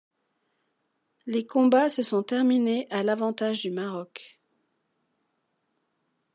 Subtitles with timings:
[1.27, 4.41] Les combats se sont terminés à l'avantage du Maroc.